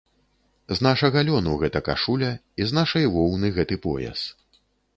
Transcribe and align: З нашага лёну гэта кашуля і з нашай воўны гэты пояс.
З 0.77 0.85
нашага 0.87 1.23
лёну 1.27 1.53
гэта 1.63 1.83
кашуля 1.89 2.31
і 2.63 2.69
з 2.71 2.77
нашай 2.81 3.05
воўны 3.19 3.47
гэты 3.59 3.75
пояс. 3.85 4.19